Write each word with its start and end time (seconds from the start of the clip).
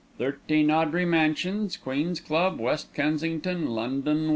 _13 0.17 0.71
AUDREY 0.71 1.05
MANSIONS, 1.05 1.77
QUEEN'S 1.77 2.21
CLUB, 2.21 2.59
WEST 2.59 2.91
KENSINGTON, 2.95 3.67
LONDON, 3.69 4.05
W. 4.15 4.29